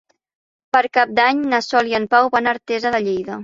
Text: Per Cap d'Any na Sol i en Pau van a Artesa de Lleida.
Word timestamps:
Per 0.77 0.81
Cap 0.99 1.13
d'Any 1.21 1.45
na 1.53 1.61
Sol 1.67 1.95
i 1.95 1.97
en 2.01 2.11
Pau 2.17 2.33
van 2.39 2.51
a 2.53 2.59
Artesa 2.59 2.97
de 2.97 3.07
Lleida. 3.09 3.39